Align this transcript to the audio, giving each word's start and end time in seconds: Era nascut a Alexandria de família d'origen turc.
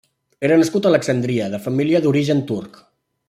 Era 0.47 0.55
nascut 0.61 0.87
a 0.87 0.89
Alexandria 0.91 1.51
de 1.55 1.61
família 1.67 2.03
d'origen 2.07 2.43
turc. 2.53 2.81